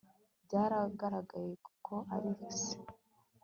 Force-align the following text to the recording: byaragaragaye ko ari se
byaragaragaye 0.45 1.53
ko 1.85 1.95
ari 2.15 2.31
se 2.59 2.73